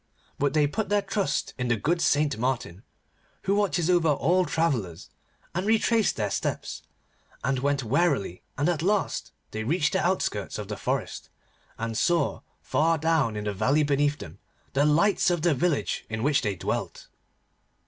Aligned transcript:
But 0.39 0.55
they 0.55 0.65
put 0.65 0.89
their 0.89 1.03
trust 1.03 1.53
in 1.59 1.67
the 1.67 1.75
good 1.77 2.01
Saint 2.01 2.35
Martin, 2.39 2.81
who 3.43 3.53
watches 3.53 3.87
over 3.87 4.07
all 4.09 4.45
travellers, 4.45 5.11
and 5.53 5.63
retraced 5.67 6.15
their 6.15 6.31
steps, 6.31 6.81
and 7.43 7.59
went 7.59 7.83
warily, 7.83 8.41
and 8.57 8.67
at 8.67 8.81
last 8.81 9.31
they 9.51 9.63
reached 9.63 9.93
the 9.93 10.03
outskirts 10.03 10.57
of 10.57 10.69
the 10.69 10.75
forest, 10.75 11.29
and 11.77 11.95
saw, 11.95 12.41
far 12.63 12.97
down 12.97 13.35
in 13.35 13.43
the 13.43 13.53
valley 13.53 13.83
beneath 13.83 14.17
them, 14.17 14.39
the 14.73 14.85
lights 14.85 15.29
of 15.29 15.43
the 15.43 15.53
village 15.53 16.03
in 16.09 16.23
which 16.23 16.41
they 16.41 16.55
dwelt. 16.55 17.07